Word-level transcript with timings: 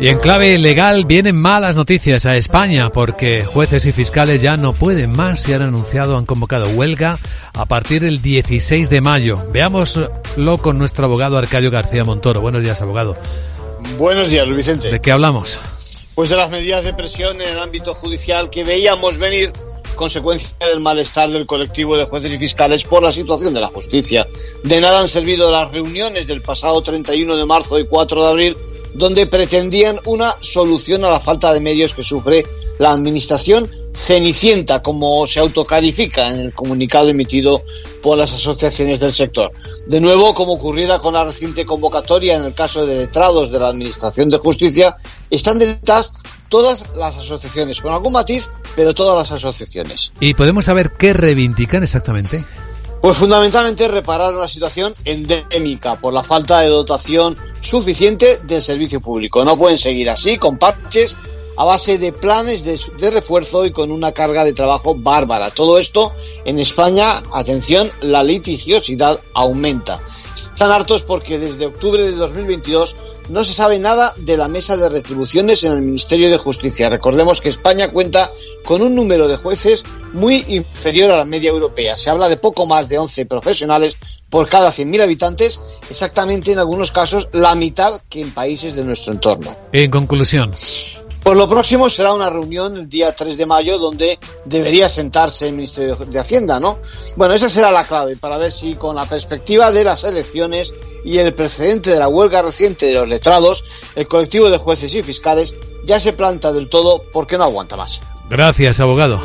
Y 0.00 0.06
en 0.06 0.20
clave 0.20 0.56
legal 0.58 1.06
vienen 1.06 1.34
malas 1.34 1.74
noticias 1.74 2.24
a 2.24 2.36
España 2.36 2.90
porque 2.90 3.44
jueces 3.44 3.84
y 3.84 3.90
fiscales 3.90 4.40
ya 4.40 4.56
no 4.56 4.72
pueden 4.72 5.10
más 5.10 5.48
y 5.48 5.54
han 5.54 5.62
anunciado, 5.62 6.16
han 6.16 6.24
convocado 6.24 6.68
huelga 6.70 7.18
a 7.52 7.66
partir 7.66 8.02
del 8.02 8.22
16 8.22 8.90
de 8.90 9.00
mayo. 9.00 9.42
Veámoslo 9.50 10.58
con 10.62 10.78
nuestro 10.78 11.06
abogado 11.06 11.36
Arcadio 11.36 11.72
García 11.72 12.04
Montoro. 12.04 12.40
Buenos 12.40 12.62
días, 12.62 12.80
abogado. 12.80 13.16
Buenos 13.98 14.28
días, 14.28 14.46
Luis 14.46 14.58
Vicente. 14.58 14.88
¿De 14.88 15.00
qué 15.00 15.10
hablamos? 15.10 15.58
Pues 16.14 16.28
de 16.30 16.36
las 16.36 16.50
medidas 16.50 16.84
de 16.84 16.94
presión 16.94 17.40
en 17.40 17.48
el 17.48 17.58
ámbito 17.58 17.92
judicial 17.92 18.50
que 18.50 18.62
veíamos 18.62 19.18
venir 19.18 19.52
consecuencia 19.96 20.48
del 20.70 20.78
malestar 20.78 21.28
del 21.28 21.44
colectivo 21.44 21.96
de 21.96 22.04
jueces 22.04 22.32
y 22.32 22.38
fiscales 22.38 22.84
por 22.84 23.02
la 23.02 23.10
situación 23.10 23.52
de 23.52 23.60
la 23.60 23.66
justicia. 23.66 24.28
De 24.62 24.80
nada 24.80 25.00
han 25.00 25.08
servido 25.08 25.50
las 25.50 25.72
reuniones 25.72 26.28
del 26.28 26.40
pasado 26.40 26.80
31 26.82 27.36
de 27.36 27.44
marzo 27.44 27.80
y 27.80 27.86
4 27.86 28.22
de 28.22 28.28
abril 28.30 28.56
donde 28.94 29.26
pretendían 29.26 29.98
una 30.04 30.34
solución 30.40 31.04
a 31.04 31.10
la 31.10 31.20
falta 31.20 31.52
de 31.52 31.60
medios 31.60 31.94
que 31.94 32.02
sufre 32.02 32.46
la 32.78 32.92
administración 32.92 33.70
cenicienta, 33.94 34.80
como 34.80 35.26
se 35.26 35.40
autocalifica 35.40 36.28
en 36.30 36.40
el 36.40 36.54
comunicado 36.54 37.08
emitido 37.08 37.64
por 38.00 38.16
las 38.16 38.32
asociaciones 38.32 39.00
del 39.00 39.12
sector. 39.12 39.52
De 39.86 40.00
nuevo, 40.00 40.34
como 40.34 40.52
ocurriera 40.52 41.00
con 41.00 41.14
la 41.14 41.24
reciente 41.24 41.66
convocatoria 41.66 42.36
en 42.36 42.44
el 42.44 42.54
caso 42.54 42.86
de 42.86 42.96
letrados 42.96 43.50
de 43.50 43.58
la 43.58 43.68
Administración 43.68 44.30
de 44.30 44.38
Justicia, 44.38 44.94
están 45.30 45.58
detrás 45.58 46.12
todas 46.48 46.86
las 46.96 47.16
asociaciones, 47.16 47.80
con 47.80 47.92
algún 47.92 48.12
matiz, 48.12 48.48
pero 48.76 48.94
todas 48.94 49.16
las 49.16 49.32
asociaciones. 49.32 50.12
¿Y 50.20 50.34
podemos 50.34 50.66
saber 50.66 50.92
qué 50.96 51.12
reivindican 51.12 51.82
exactamente? 51.82 52.44
Pues 53.02 53.16
fundamentalmente 53.16 53.86
reparar 53.86 54.34
una 54.34 54.48
situación 54.48 54.94
endémica 55.04 55.96
por 55.96 56.12
la 56.12 56.24
falta 56.24 56.60
de 56.60 56.68
dotación 56.68 57.36
suficiente 57.68 58.38
del 58.44 58.62
servicio 58.62 59.00
público. 59.00 59.44
No 59.44 59.56
pueden 59.56 59.78
seguir 59.78 60.08
así, 60.08 60.38
con 60.38 60.56
parches, 60.56 61.16
a 61.56 61.64
base 61.64 61.98
de 61.98 62.12
planes 62.12 62.64
de, 62.64 62.80
de, 62.98 63.10
refuerzo 63.10 63.66
y 63.66 63.72
con 63.72 63.90
una 63.90 64.12
carga 64.12 64.44
de 64.44 64.52
trabajo 64.52 64.94
bárbara. 64.94 65.50
Todo 65.50 65.78
esto 65.78 66.14
en 66.44 66.58
España, 66.58 67.22
atención, 67.32 67.90
la 68.00 68.22
litigiosidad 68.22 69.20
aumenta. 69.34 70.00
Están 70.58 70.72
hartos 70.72 71.02
porque 71.02 71.38
desde 71.38 71.66
octubre 71.66 72.04
de 72.04 72.12
2022 72.12 72.96
no 73.28 73.44
se 73.44 73.52
sabe 73.52 73.78
nada 73.78 74.14
de 74.16 74.36
la 74.36 74.48
mesa 74.48 74.76
de 74.76 74.88
retribuciones 74.88 75.62
en 75.64 75.72
el 75.72 75.82
Ministerio 75.82 76.30
de 76.30 76.38
Justicia. 76.38 76.88
Recordemos 76.88 77.40
que 77.40 77.48
España 77.48 77.92
cuenta 77.92 78.30
con 78.64 78.82
un 78.82 78.94
número 78.94 79.28
de 79.28 79.36
jueces 79.36 79.84
muy 80.12 80.44
inferior 80.48 81.10
a 81.10 81.16
la 81.16 81.24
media 81.24 81.50
europea. 81.50 81.96
Se 81.96 82.10
habla 82.10 82.28
de 82.28 82.36
poco 82.36 82.66
más 82.66 82.88
de 82.88 82.98
11 82.98 83.26
profesionales 83.26 83.96
por 84.30 84.48
cada 84.48 84.70
100.000 84.70 85.02
habitantes, 85.02 85.60
exactamente 85.90 86.52
en 86.52 86.58
algunos 86.58 86.92
casos 86.92 87.28
la 87.32 87.54
mitad 87.54 88.00
que 88.08 88.20
en 88.20 88.30
países 88.32 88.74
de 88.74 88.84
nuestro 88.84 89.12
entorno. 89.12 89.56
En 89.72 89.90
conclusión. 89.90 90.54
Pues 91.22 91.36
lo 91.36 91.48
próximo 91.48 91.90
será 91.90 92.12
una 92.14 92.30
reunión 92.30 92.76
el 92.76 92.88
día 92.88 93.14
3 93.14 93.36
de 93.36 93.44
mayo 93.44 93.78
donde 93.78 94.18
debería 94.44 94.88
sentarse 94.88 95.48
el 95.48 95.54
Ministerio 95.54 95.96
de 95.96 96.18
Hacienda, 96.18 96.60
¿no? 96.60 96.78
Bueno, 97.16 97.34
esa 97.34 97.50
será 97.50 97.70
la 97.70 97.84
clave 97.84 98.16
para 98.16 98.38
ver 98.38 98.52
si 98.52 98.76
con 98.76 98.96
la 98.96 99.04
perspectiva 99.04 99.70
de 99.72 99.84
las 99.84 100.04
elecciones 100.04 100.72
y 101.04 101.18
el 101.18 101.34
precedente 101.34 101.90
de 101.90 101.98
la 101.98 102.08
huelga 102.08 102.42
reciente 102.42 102.86
de 102.86 102.94
los 102.94 103.08
letrados, 103.08 103.64
el 103.94 104.06
colectivo 104.06 104.48
de 104.48 104.58
jueces 104.58 104.94
y 104.94 105.02
fiscales 105.02 105.54
ya 105.84 105.98
se 106.00 106.12
planta 106.12 106.52
del 106.52 106.68
todo 106.68 107.02
porque 107.12 107.36
no 107.36 107.44
aguanta 107.44 107.76
más. 107.76 108.00
Gracias, 108.30 108.80
abogado. 108.80 109.20